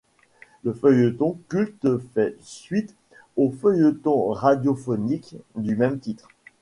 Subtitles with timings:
[0.63, 2.95] Ce feuilleton culte fait suite
[3.37, 6.27] au feuilleton radiophonique du même titre.